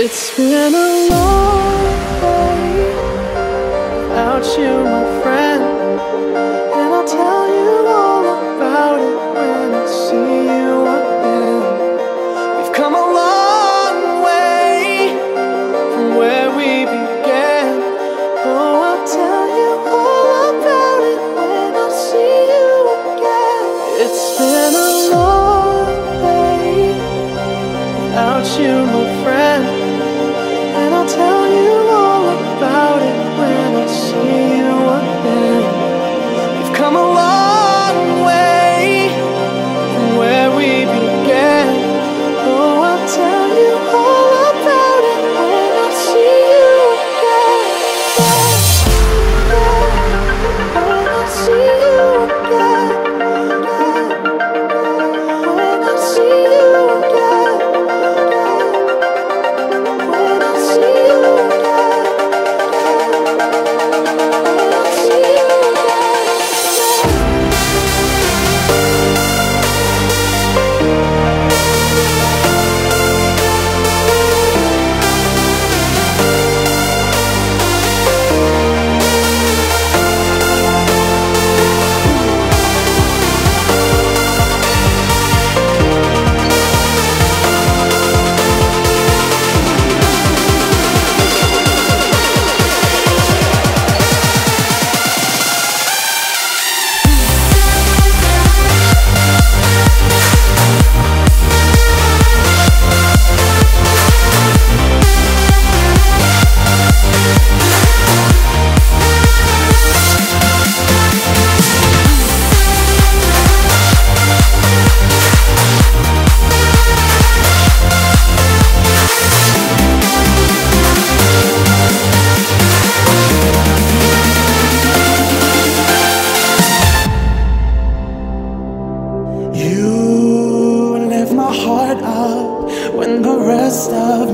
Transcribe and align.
It's 0.00 0.36
been 0.36 0.74
a 0.76 1.08
long 1.10 2.20
day 2.20 2.94
without 4.06 4.46
you, 4.56 4.84
my 4.84 5.22
friend, 5.22 6.00
and 6.72 6.94
I'll 6.94 7.04
tell. 7.04 7.37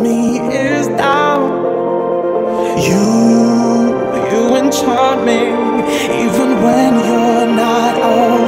me 0.04 0.38
is 0.52 0.86
down. 0.88 1.42
You, 2.88 3.04
you 4.30 4.42
enchant 4.60 5.20
me 5.28 5.40
even 6.22 6.48
when 6.64 6.92
you're 7.06 7.46
not 7.62 7.94
around. 7.98 8.43